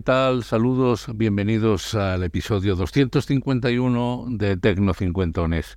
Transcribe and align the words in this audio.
¿qué 0.00 0.04
tal? 0.04 0.44
Saludos, 0.44 1.08
bienvenidos 1.14 1.94
al 1.94 2.22
episodio 2.22 2.74
251 2.74 4.28
de 4.30 4.56
Tecno 4.56 4.94
Cincuentones. 4.94 5.76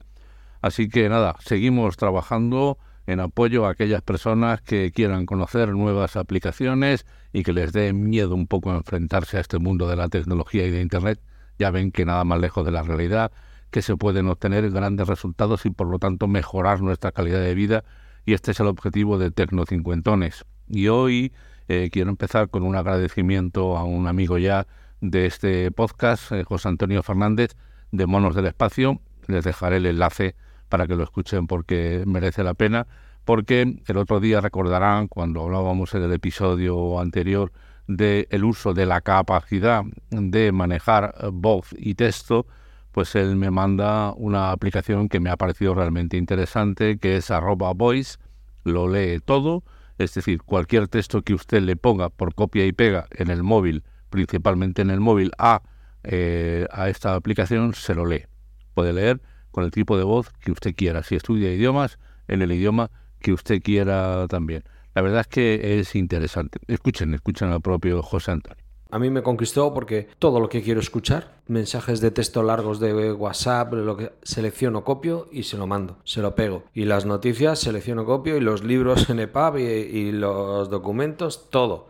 Así 0.62 0.88
que 0.88 1.10
nada, 1.10 1.36
seguimos 1.42 1.98
trabajando 1.98 2.78
en 3.06 3.20
apoyo 3.20 3.66
a 3.66 3.72
aquellas 3.72 4.02
personas 4.02 4.62
que 4.62 4.94
quieran 4.94 5.26
conocer 5.26 5.74
nuevas 5.74 6.16
aplicaciones 6.16 7.06
y 7.34 7.44
que 7.44 7.52
les 7.52 7.74
dé 7.74 7.92
miedo 7.92 8.34
un 8.34 8.48
poco 8.48 8.74
enfrentarse 8.74 9.36
a 9.36 9.42
este 9.42 9.60
mundo 9.60 9.90
de 9.90 9.98
la 9.98 10.08
tecnología 10.08 10.66
y 10.66 10.72
de 10.72 10.80
Internet. 10.80 11.20
Ya 11.60 11.70
ven 11.70 11.92
que 11.92 12.06
nada 12.06 12.24
más 12.24 12.40
lejos 12.40 12.64
de 12.64 12.72
la 12.72 12.82
realidad, 12.82 13.34
que 13.72 13.82
se 13.82 13.98
pueden 13.98 14.30
obtener 14.30 14.72
grandes 14.72 15.06
resultados 15.06 15.66
y 15.66 15.70
por 15.70 15.88
lo 15.88 16.00
tanto 16.00 16.30
mejorar 16.30 16.80
nuestra 16.80 17.12
calidad 17.12 17.42
de 17.42 17.56
vida 17.56 17.84
y 18.26 18.36
este 18.36 18.52
es 18.52 18.60
el 18.62 18.68
objetivo 18.68 19.18
de 19.18 19.32
Tecno 19.32 19.66
Cincuentones. 19.66 20.46
Y 20.70 20.88
hoy 20.88 21.34
eh, 21.68 21.90
quiero 21.92 22.10
empezar 22.10 22.50
con 22.50 22.64
un 22.64 22.76
agradecimiento 22.76 23.78
a 23.78 23.84
un 23.84 24.08
amigo 24.08 24.38
ya 24.38 24.68
de 25.02 25.26
este 25.26 25.72
podcast, 25.72 26.32
eh, 26.32 26.44
José 26.44 26.70
Antonio 26.70 27.04
Fernández, 27.04 27.56
de 27.92 28.06
Monos 28.06 28.36
del 28.36 28.48
Espacio. 28.48 29.00
Les 29.28 29.44
dejaré 29.44 29.78
el 29.78 29.86
enlace 29.86 30.36
para 30.70 30.88
que 30.88 30.96
lo 30.96 31.04
escuchen 31.04 31.48
porque 31.48 32.04
merece 32.06 32.44
la 32.44 32.54
pena. 32.54 32.88
Porque 33.26 33.82
el 33.88 33.98
otro 33.98 34.20
día 34.20 34.42
recordarán 34.42 35.08
cuando 35.08 35.44
hablábamos 35.44 35.94
en 35.96 36.04
el 36.04 36.12
episodio 36.12 37.00
anterior 37.00 37.52
del 37.88 38.28
el 38.30 38.44
uso 38.44 38.74
de 38.74 38.86
la 38.86 39.02
capacidad 39.02 39.84
de 40.10 40.52
manejar 40.52 41.16
voz 41.32 41.74
y 41.78 41.96
texto, 41.96 42.48
pues 42.92 43.16
él 43.16 43.36
me 43.36 43.50
manda 43.50 44.14
una 44.14 44.52
aplicación 44.52 45.10
que 45.10 45.20
me 45.20 45.30
ha 45.30 45.38
parecido 45.38 45.74
realmente 45.74 46.16
interesante, 46.16 46.98
que 46.98 47.18
es 47.18 47.32
arroba 47.32 47.74
voice, 47.74 48.18
lo 48.64 48.88
lee 48.88 49.20
todo, 49.20 49.64
es 49.98 50.14
decir, 50.14 50.42
cualquier 50.42 50.88
texto 50.88 51.22
que 51.22 51.34
usted 51.34 51.62
le 51.62 51.76
ponga 51.76 52.10
por 52.10 52.36
copia 52.36 52.66
y 52.66 52.72
pega 52.72 53.08
en 53.12 53.30
el 53.30 53.44
móvil, 53.44 53.84
principalmente 54.10 54.82
en 54.82 54.90
el 54.90 55.00
móvil, 55.00 55.32
a, 55.38 55.62
eh, 56.04 56.68
a 56.72 56.90
esta 56.90 57.16
aplicación, 57.16 57.74
se 57.74 57.96
lo 57.96 58.06
lee. 58.06 58.26
Puede 58.74 58.94
leer 58.94 59.22
con 59.52 59.64
el 59.64 59.72
tipo 59.72 59.98
de 59.98 60.04
voz 60.04 60.32
que 60.40 60.52
usted 60.52 60.76
quiera, 60.76 61.04
si 61.04 61.16
estudia 61.16 61.54
idiomas, 61.54 62.00
en 62.28 62.42
el 62.42 62.52
idioma 62.52 62.90
que 63.20 63.34
usted 63.34 63.62
quiera 63.62 64.28
también. 64.28 64.64
La 64.96 65.02
verdad 65.02 65.22
es 65.22 65.28
que 65.28 65.80
es 65.80 65.96
interesante. 65.96 66.60
Escuchen, 66.68 67.14
escuchen 67.14 67.50
al 67.50 67.62
propio 67.62 68.02
José 68.02 68.32
Antonio. 68.32 68.63
A 68.94 69.00
mí 69.00 69.10
me 69.10 69.24
conquistó 69.24 69.74
porque 69.74 70.08
todo 70.20 70.40
lo 70.40 70.50
que 70.50 70.62
quiero 70.62 70.80
escuchar, 70.80 71.42
mensajes 71.48 72.00
de 72.00 72.12
texto 72.12 72.44
largos 72.44 72.80
de 72.80 73.12
WhatsApp, 73.12 73.74
lo 73.74 73.98
selecciono, 74.22 74.84
copio 74.84 75.30
y 75.32 75.42
se 75.42 75.58
lo 75.58 75.66
mando, 75.66 75.98
se 76.04 76.22
lo 76.22 76.36
pego. 76.36 76.66
Y 76.76 76.86
las 76.86 77.04
noticias 77.04 77.58
selecciono, 77.58 78.06
copio 78.06 78.38
y 78.38 78.40
los 78.40 78.64
libros 78.64 79.10
en 79.10 79.20
EPUB 79.22 79.58
y, 79.58 79.64
y 79.64 80.12
los 80.12 80.70
documentos, 80.70 81.50
todo. 81.50 81.88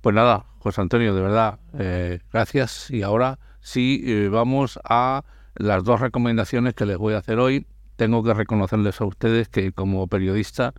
Pues 0.00 0.14
nada, 0.16 0.46
José 0.58 0.80
Antonio, 0.80 1.14
de 1.14 1.22
verdad, 1.22 1.60
eh, 1.78 2.18
gracias. 2.32 2.90
Y 2.90 3.02
ahora 3.02 3.38
sí 3.60 4.02
eh, 4.04 4.28
vamos 4.28 4.80
a 4.82 5.22
las 5.54 5.84
dos 5.84 6.00
recomendaciones 6.00 6.74
que 6.74 6.84
les 6.84 6.98
voy 6.98 7.14
a 7.14 7.18
hacer 7.18 7.38
hoy 7.38 7.64
tengo 7.96 8.22
que 8.22 8.34
reconocerles 8.34 9.00
a 9.00 9.04
ustedes 9.04 9.48
que 9.48 9.72
como 9.72 10.06
periodista 10.06 10.74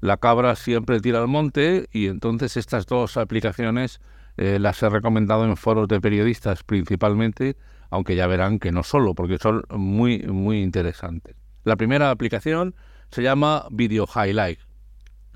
la 0.00 0.18
cabra 0.18 0.54
siempre 0.56 1.00
tira 1.00 1.20
al 1.20 1.28
monte 1.28 1.88
y 1.92 2.08
entonces 2.08 2.56
estas 2.56 2.86
dos 2.86 3.16
aplicaciones 3.16 4.00
eh, 4.36 4.58
las 4.58 4.82
he 4.82 4.88
recomendado 4.88 5.44
en 5.44 5.56
foros 5.56 5.88
de 5.88 6.00
periodistas 6.00 6.62
principalmente, 6.64 7.56
aunque 7.90 8.16
ya 8.16 8.26
verán 8.26 8.58
que 8.58 8.72
no 8.72 8.82
solo, 8.82 9.14
porque 9.14 9.38
son 9.38 9.62
muy, 9.70 10.18
muy 10.22 10.60
interesantes. 10.60 11.36
La 11.62 11.76
primera 11.76 12.10
aplicación 12.10 12.74
se 13.10 13.22
llama 13.22 13.66
Video 13.70 14.06
Highlight, 14.06 14.58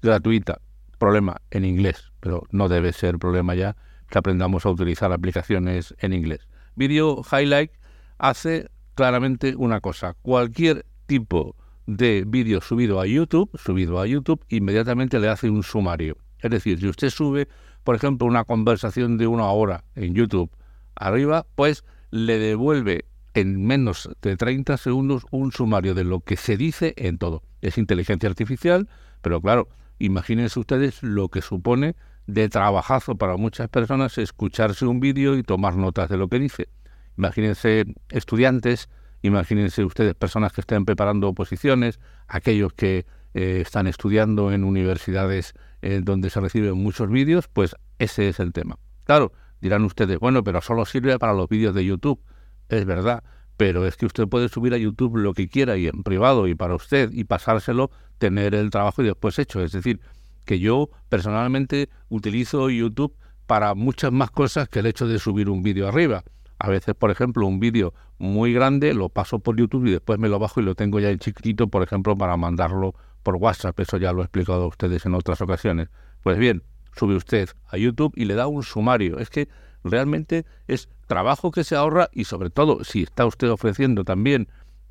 gratuita, 0.02 0.60
problema 0.98 1.36
en 1.50 1.64
inglés, 1.64 2.12
pero 2.20 2.42
no 2.50 2.68
debe 2.68 2.92
ser 2.92 3.18
problema 3.18 3.54
ya 3.54 3.76
que 4.10 4.18
aprendamos 4.18 4.66
a 4.66 4.70
utilizar 4.70 5.12
aplicaciones 5.12 5.94
en 6.00 6.12
inglés. 6.12 6.48
Video 6.74 7.22
Highlight 7.30 7.70
hace 8.18 8.68
claramente 8.94 9.54
una 9.56 9.80
cosa, 9.80 10.14
cualquier 10.22 10.84
tipo 11.08 11.56
de 11.86 12.22
vídeo 12.24 12.60
subido 12.60 13.00
a 13.00 13.06
YouTube, 13.06 13.50
subido 13.58 13.98
a 13.98 14.06
YouTube, 14.06 14.44
inmediatamente 14.50 15.18
le 15.18 15.28
hace 15.28 15.50
un 15.50 15.64
sumario. 15.64 16.18
Es 16.38 16.50
decir, 16.50 16.78
si 16.78 16.86
usted 16.86 17.10
sube, 17.10 17.48
por 17.82 17.96
ejemplo, 17.96 18.28
una 18.28 18.44
conversación 18.44 19.18
de 19.18 19.26
una 19.26 19.46
hora 19.46 19.84
en 19.96 20.14
YouTube 20.14 20.50
arriba, 20.94 21.46
pues 21.56 21.84
le 22.10 22.38
devuelve 22.38 23.06
en 23.34 23.64
menos 23.64 24.10
de 24.20 24.36
30 24.36 24.76
segundos 24.76 25.24
un 25.30 25.50
sumario 25.50 25.94
de 25.94 26.04
lo 26.04 26.20
que 26.20 26.36
se 26.36 26.56
dice 26.56 26.94
en 26.96 27.18
todo. 27.18 27.42
Es 27.62 27.78
inteligencia 27.78 28.28
artificial, 28.28 28.88
pero 29.22 29.40
claro, 29.40 29.68
imagínense 29.98 30.60
ustedes 30.60 31.02
lo 31.02 31.28
que 31.28 31.40
supone 31.40 31.96
de 32.26 32.50
trabajazo 32.50 33.16
para 33.16 33.38
muchas 33.38 33.68
personas 33.70 34.18
escucharse 34.18 34.84
un 34.84 35.00
vídeo 35.00 35.36
y 35.36 35.42
tomar 35.42 35.76
notas 35.76 36.10
de 36.10 36.18
lo 36.18 36.28
que 36.28 36.38
dice. 36.38 36.68
Imagínense 37.16 37.86
estudiantes 38.10 38.90
Imagínense 39.22 39.84
ustedes 39.84 40.14
personas 40.14 40.52
que 40.52 40.60
estén 40.60 40.84
preparando 40.84 41.28
oposiciones, 41.28 41.98
aquellos 42.28 42.72
que 42.72 43.06
eh, 43.34 43.60
están 43.60 43.86
estudiando 43.86 44.52
en 44.52 44.64
universidades 44.64 45.54
eh, 45.82 46.00
donde 46.02 46.30
se 46.30 46.40
reciben 46.40 46.74
muchos 46.74 47.08
vídeos, 47.10 47.48
pues 47.48 47.76
ese 47.98 48.28
es 48.28 48.40
el 48.40 48.52
tema. 48.52 48.78
Claro, 49.04 49.32
dirán 49.60 49.84
ustedes, 49.84 50.18
bueno, 50.18 50.44
pero 50.44 50.60
solo 50.60 50.84
sirve 50.84 51.18
para 51.18 51.32
los 51.32 51.48
vídeos 51.48 51.74
de 51.74 51.84
YouTube. 51.84 52.20
Es 52.68 52.84
verdad, 52.84 53.24
pero 53.56 53.86
es 53.86 53.96
que 53.96 54.06
usted 54.06 54.28
puede 54.28 54.48
subir 54.48 54.72
a 54.74 54.78
YouTube 54.78 55.16
lo 55.16 55.34
que 55.34 55.48
quiera 55.48 55.76
y 55.76 55.88
en 55.88 56.02
privado 56.02 56.46
y 56.46 56.54
para 56.54 56.74
usted 56.74 57.10
y 57.12 57.24
pasárselo, 57.24 57.90
tener 58.18 58.54
el 58.54 58.70
trabajo 58.70 59.02
y 59.02 59.06
después 59.06 59.38
hecho. 59.38 59.62
Es 59.62 59.72
decir, 59.72 60.00
que 60.44 60.58
yo 60.58 60.90
personalmente 61.08 61.88
utilizo 62.08 62.70
YouTube 62.70 63.16
para 63.46 63.74
muchas 63.74 64.12
más 64.12 64.30
cosas 64.30 64.68
que 64.68 64.78
el 64.78 64.86
hecho 64.86 65.08
de 65.08 65.18
subir 65.18 65.48
un 65.48 65.62
vídeo 65.62 65.88
arriba. 65.88 66.22
A 66.58 66.68
veces, 66.68 66.94
por 66.94 67.10
ejemplo, 67.10 67.46
un 67.46 67.60
vídeo 67.60 67.94
muy 68.18 68.52
grande 68.52 68.92
lo 68.94 69.08
paso 69.08 69.38
por 69.38 69.56
YouTube 69.56 69.86
y 69.86 69.92
después 69.92 70.18
me 70.18 70.28
lo 70.28 70.38
bajo 70.38 70.60
y 70.60 70.64
lo 70.64 70.74
tengo 70.74 70.98
ya 70.98 71.10
en 71.10 71.18
chiquitito, 71.18 71.68
por 71.68 71.82
ejemplo, 71.82 72.16
para 72.16 72.36
mandarlo 72.36 72.94
por 73.22 73.36
WhatsApp. 73.36 73.78
Eso 73.78 73.96
ya 73.96 74.12
lo 74.12 74.22
he 74.22 74.24
explicado 74.24 74.64
a 74.64 74.66
ustedes 74.66 75.06
en 75.06 75.14
otras 75.14 75.40
ocasiones. 75.40 75.88
Pues 76.22 76.36
bien, 76.36 76.62
sube 76.96 77.14
usted 77.14 77.48
a 77.68 77.76
YouTube 77.76 78.12
y 78.16 78.24
le 78.24 78.34
da 78.34 78.48
un 78.48 78.62
sumario. 78.62 79.18
Es 79.18 79.30
que 79.30 79.48
realmente 79.84 80.44
es 80.66 80.88
trabajo 81.06 81.50
que 81.50 81.64
se 81.64 81.76
ahorra 81.76 82.08
y 82.12 82.24
sobre 82.24 82.50
todo 82.50 82.82
si 82.84 83.04
está 83.04 83.24
usted 83.24 83.50
ofreciendo 83.50 84.04
también 84.04 84.48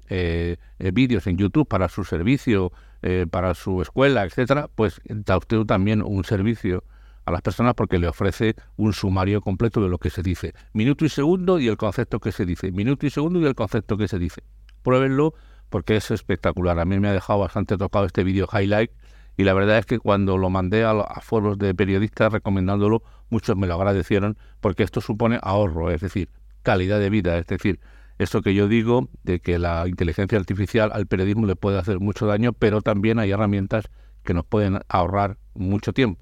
eh, 0.09 0.55
eh, 0.79 0.91
vídeos 0.91 1.27
en 1.27 1.37
YouTube 1.37 1.67
para 1.67 1.89
su 1.89 2.05
servicio, 2.05 2.71
eh, 3.01 3.25
para 3.29 3.53
su 3.53 3.81
escuela, 3.81 4.23
etcétera, 4.23 4.69
pues 4.73 5.01
da 5.05 5.37
usted 5.37 5.63
también 5.65 6.01
un 6.01 6.23
servicio 6.23 6.85
a 7.27 7.31
las 7.31 7.41
personas 7.41 7.73
porque 7.73 7.99
le 7.99 8.07
ofrece 8.07 8.55
un 8.77 8.93
sumario 8.93 9.41
completo 9.41 9.83
de 9.83 9.89
lo 9.89 9.97
que 9.97 10.09
se 10.09 10.23
dice. 10.23 10.53
Minuto 10.71 11.03
y 11.03 11.09
segundo 11.09 11.59
y 11.59 11.67
el 11.67 11.75
concepto 11.75 12.21
que 12.21 12.31
se 12.31 12.45
dice. 12.45 12.71
Minuto 12.71 13.05
y 13.05 13.09
segundo 13.09 13.41
y 13.41 13.45
el 13.45 13.53
concepto 13.53 13.97
que 13.97 14.07
se 14.07 14.17
dice. 14.17 14.43
Pruébenlo 14.81 15.33
porque 15.69 15.97
es 15.97 16.09
espectacular. 16.09 16.79
A 16.79 16.85
mí 16.85 16.97
me 17.01 17.09
ha 17.09 17.11
dejado 17.11 17.39
bastante 17.39 17.75
tocado 17.75 18.05
este 18.05 18.23
vídeo 18.23 18.47
highlight 18.49 18.91
y 19.35 19.43
la 19.43 19.53
verdad 19.53 19.77
es 19.77 19.85
que 19.85 19.99
cuando 19.99 20.37
lo 20.37 20.49
mandé 20.49 20.85
a, 20.85 20.91
a, 20.91 21.19
foros 21.19 21.57
de 21.57 21.75
periodistas 21.75 22.31
recomendándolo, 22.31 23.03
muchos 23.29 23.57
me 23.57 23.67
lo 23.67 23.73
agradecieron 23.73 24.37
porque 24.61 24.83
esto 24.83 25.01
supone 25.01 25.37
ahorro, 25.41 25.91
es 25.91 25.99
decir, 25.99 26.29
calidad 26.63 26.97
de 26.97 27.09
vida, 27.09 27.37
es 27.37 27.45
decir, 27.45 27.81
eso 28.19 28.41
que 28.41 28.53
yo 28.53 28.69
digo 28.69 29.09
de 29.23 29.41
que 29.41 29.59
la 29.59 29.85
inteligencia 29.85 30.39
artificial 30.39 30.91
al 30.93 31.07
periodismo 31.07 31.45
le 31.45 31.57
puede 31.57 31.77
hacer 31.77 31.99
mucho 31.99 32.25
daño, 32.25 32.53
pero 32.53 32.81
también 32.81 33.19
hay 33.19 33.31
herramientas 33.31 33.89
que 34.23 34.33
nos 34.33 34.45
pueden 34.45 34.79
ahorrar 34.87 35.37
mucho 35.55 35.91
tiempo. 35.91 36.21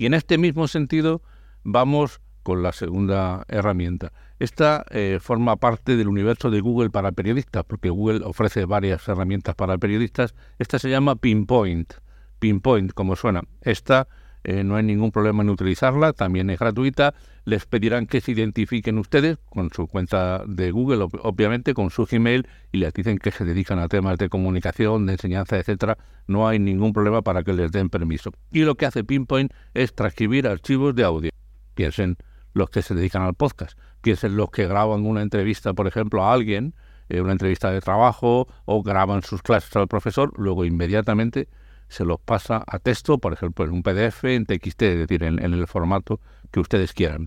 Y 0.00 0.06
en 0.06 0.14
este 0.14 0.38
mismo 0.38 0.66
sentido 0.66 1.20
vamos 1.62 2.22
con 2.42 2.62
la 2.62 2.72
segunda 2.72 3.44
herramienta. 3.48 4.14
Esta 4.38 4.86
eh, 4.88 5.18
forma 5.20 5.56
parte 5.56 5.94
del 5.94 6.08
universo 6.08 6.50
de 6.50 6.62
Google 6.62 6.88
para 6.88 7.12
periodistas, 7.12 7.64
porque 7.64 7.90
Google 7.90 8.24
ofrece 8.24 8.64
varias 8.64 9.06
herramientas 9.06 9.54
para 9.56 9.76
periodistas. 9.76 10.34
Esta 10.58 10.78
se 10.78 10.88
llama 10.88 11.16
Pinpoint. 11.16 11.92
Pinpoint, 12.38 12.94
como 12.94 13.14
suena. 13.14 13.42
Esta 13.60 14.08
eh, 14.44 14.64
no 14.64 14.76
hay 14.76 14.82
ningún 14.82 15.12
problema 15.12 15.42
en 15.42 15.50
utilizarla, 15.50 16.12
también 16.12 16.50
es 16.50 16.58
gratuita. 16.58 17.14
Les 17.44 17.66
pedirán 17.66 18.06
que 18.06 18.20
se 18.20 18.32
identifiquen 18.32 18.98
ustedes 18.98 19.38
con 19.48 19.70
su 19.70 19.86
cuenta 19.86 20.42
de 20.46 20.70
Google, 20.70 21.06
obviamente, 21.22 21.74
con 21.74 21.90
su 21.90 22.06
Gmail, 22.06 22.46
y 22.72 22.78
les 22.78 22.92
dicen 22.92 23.18
que 23.18 23.30
se 23.30 23.44
dedican 23.44 23.78
a 23.78 23.88
temas 23.88 24.18
de 24.18 24.28
comunicación, 24.28 25.06
de 25.06 25.12
enseñanza, 25.12 25.58
etcétera. 25.58 25.98
No 26.26 26.48
hay 26.48 26.58
ningún 26.58 26.92
problema 26.92 27.22
para 27.22 27.42
que 27.42 27.52
les 27.52 27.70
den 27.72 27.88
permiso. 27.90 28.32
Y 28.52 28.60
lo 28.60 28.76
que 28.76 28.86
hace 28.86 29.04
Pinpoint 29.04 29.52
es 29.74 29.94
transcribir 29.94 30.46
archivos 30.46 30.94
de 30.94 31.04
audio. 31.04 31.30
Piensen 31.74 32.16
los 32.52 32.70
que 32.70 32.82
se 32.82 32.94
dedican 32.94 33.22
al 33.22 33.34
podcast, 33.34 33.78
piensen 34.00 34.36
los 34.36 34.50
que 34.50 34.66
graban 34.66 35.06
una 35.06 35.22
entrevista, 35.22 35.72
por 35.72 35.86
ejemplo, 35.86 36.24
a 36.24 36.32
alguien, 36.32 36.74
eh, 37.08 37.20
una 37.20 37.32
entrevista 37.32 37.70
de 37.70 37.80
trabajo, 37.80 38.48
o 38.64 38.82
graban 38.82 39.22
sus 39.22 39.42
clases 39.42 39.74
al 39.76 39.88
profesor, 39.88 40.32
luego 40.36 40.64
inmediatamente 40.64 41.48
se 41.90 42.04
los 42.04 42.20
pasa 42.20 42.62
a 42.66 42.78
texto, 42.78 43.18
por 43.18 43.32
ejemplo, 43.32 43.64
en 43.64 43.72
un 43.72 43.82
PDF, 43.82 44.24
en 44.24 44.46
TXT, 44.46 44.82
es 44.82 44.98
decir, 44.98 45.24
en, 45.24 45.40
el 45.40 45.66
formato 45.66 46.20
que 46.52 46.60
ustedes 46.60 46.92
quieran. 46.92 47.26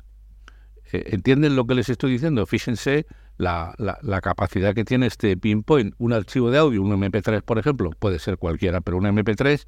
Eh, 0.92 1.04
¿Entienden 1.08 1.56
lo 1.56 1.68
que 1.68 1.76
les 1.76 1.90
estoy 1.90 2.14
diciendo? 2.14 2.46
Fíjense 2.46 3.06
la, 3.38 3.76
la, 3.78 4.22
capacidad 4.22 4.74
que 4.74 4.86
tiene 4.86 5.08
este 5.08 5.36
Pinpoint. 5.36 5.94
Un 5.98 6.14
archivo 6.14 6.50
de 6.50 6.60
audio, 6.60 6.82
un 6.82 6.92
MP3, 6.92 7.42
por 7.42 7.60
ejemplo, 7.60 7.92
puede 8.00 8.20
ser 8.20 8.38
cualquiera, 8.38 8.80
pero 8.80 8.98
un 8.98 9.04
MP3 9.04 9.66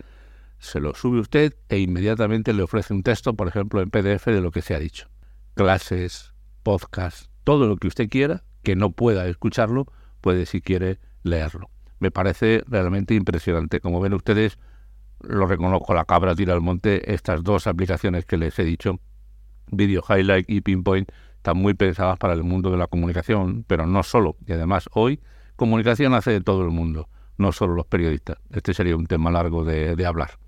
se 0.59 0.79
lo 0.79 0.95
sube 0.95 1.19
usted 1.19 1.53
e 1.67 1.79
inmediatamente 1.79 2.53
le 2.53 2.63
ofrece 2.63 2.93
un 2.93 3.03
texto, 3.03 3.33
por 3.33 3.49
ejemplo, 3.49 3.81
en 3.81 3.89
PDF 3.89 4.27
de 4.27 4.39
lo 4.39 4.51
que 4.51 4.61
se 4.61 4.75
ha 4.75 4.79
dicho. 4.79 5.09
Clases, 5.55 6.33
podcast, 6.63 7.27
todo 7.43 7.67
lo 7.67 7.75
que 7.75 7.87
usted 7.87 8.07
quiera, 8.07 8.45
que 8.63 8.77
no 8.77 8.91
pueda 8.91 9.27
escucharlo, 9.27 9.91
puede, 10.21 10.45
si 10.45 10.61
quiere, 10.61 10.99
leerlo. 11.23 11.69
Me 11.99 12.11
parece 12.11 12.63
realmente 12.67 13.13
impresionante. 13.13 13.81
Como 13.81 13.99
ven 13.99 14.13
ustedes, 14.13 14.57
lo 15.21 15.47
reconozco, 15.47 15.93
la 15.93 16.05
cabra 16.05 16.35
tira 16.35 16.53
al 16.53 16.61
monte, 16.61 17.13
estas 17.13 17.43
dos 17.43 17.67
aplicaciones 17.67 18.25
que 18.25 18.37
les 18.37 18.57
he 18.59 18.63
dicho, 18.63 18.99
Video 19.71 20.03
Highlight 20.07 20.49
y 20.49 20.61
Pinpoint, 20.61 21.11
están 21.37 21.57
muy 21.57 21.73
pensadas 21.73 22.17
para 22.17 22.33
el 22.33 22.43
mundo 22.43 22.71
de 22.71 22.77
la 22.77 22.87
comunicación, 22.87 23.65
pero 23.67 23.85
no 23.85 24.03
solo. 24.03 24.35
Y 24.45 24.53
además, 24.53 24.89
hoy, 24.93 25.21
comunicación 25.55 26.13
hace 26.13 26.31
de 26.31 26.41
todo 26.41 26.63
el 26.63 26.71
mundo, 26.71 27.09
no 27.37 27.51
solo 27.51 27.75
los 27.75 27.85
periodistas. 27.85 28.37
Este 28.51 28.73
sería 28.73 28.95
un 28.95 29.07
tema 29.07 29.31
largo 29.31 29.63
de, 29.63 29.95
de 29.95 30.05
hablar. 30.05 30.39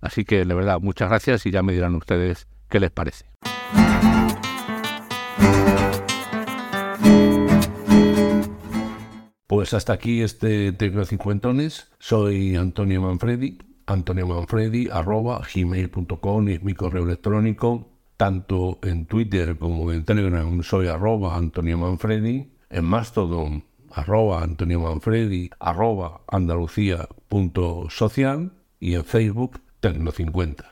Así 0.00 0.24
que, 0.24 0.44
de 0.44 0.54
verdad, 0.54 0.80
muchas 0.80 1.08
gracias 1.08 1.46
y 1.46 1.50
ya 1.50 1.62
me 1.62 1.72
dirán 1.72 1.94
ustedes 1.94 2.48
qué 2.68 2.80
les 2.80 2.90
parece. 2.90 3.26
Pues 9.46 9.74
hasta 9.74 9.92
aquí 9.92 10.22
este 10.22 10.72
Tecno 10.72 11.04
Cincuentones. 11.04 11.92
Soy 11.98 12.56
Antonio 12.56 13.02
Manfredi, 13.02 13.58
Antonio 13.92 14.26
Manfredi, 14.26 14.88
arroba 14.90 15.42
gmail.com 15.54 16.48
es 16.48 16.62
mi 16.62 16.72
correo 16.74 17.04
electrónico. 17.04 17.90
Tanto 18.16 18.78
en 18.82 19.04
Twitter 19.06 19.58
como 19.58 19.92
en 19.92 20.04
Telegram 20.04 20.62
soy 20.62 20.88
arroba 20.88 21.36
Antonio 21.36 21.78
Manfredi. 21.78 22.52
En 22.70 22.84
Mastodon, 22.84 23.64
arroba 23.90 24.42
Antonio 24.42 24.80
Manfredi, 24.80 25.50
arroba 25.60 26.22
andalucía.social 26.28 28.52
y 28.80 28.94
en 28.94 29.04
Facebook 29.04 29.60
Tecno50. 29.80 30.71